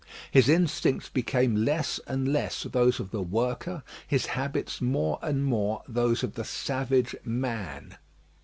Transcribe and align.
His 0.31 0.49
instincts 0.49 1.09
became 1.09 1.53
less 1.55 1.99
and 2.07 2.33
less 2.33 2.63
those 2.63 2.99
of 2.99 3.11
the 3.11 3.21
worker; 3.21 3.83
his 4.07 4.25
habits 4.25 4.81
more 4.81 5.19
and 5.21 5.45
more 5.45 5.83
those 5.87 6.23
of 6.23 6.33
the 6.33 6.43
savage 6.43 7.15
man. 7.23 7.97